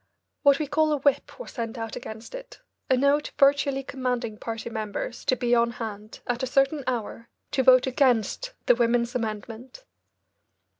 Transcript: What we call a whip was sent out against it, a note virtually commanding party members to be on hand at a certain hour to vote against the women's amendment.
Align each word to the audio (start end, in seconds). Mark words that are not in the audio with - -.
What 0.41 0.57
we 0.57 0.65
call 0.65 0.91
a 0.93 0.97
whip 0.97 1.39
was 1.39 1.51
sent 1.51 1.77
out 1.77 1.95
against 1.95 2.33
it, 2.33 2.59
a 2.89 2.97
note 2.97 3.29
virtually 3.37 3.83
commanding 3.83 4.35
party 4.35 4.71
members 4.71 5.23
to 5.25 5.35
be 5.35 5.53
on 5.53 5.73
hand 5.73 6.21
at 6.25 6.41
a 6.41 6.47
certain 6.47 6.83
hour 6.87 7.29
to 7.51 7.61
vote 7.61 7.85
against 7.85 8.53
the 8.65 8.73
women's 8.73 9.13
amendment. 9.13 9.85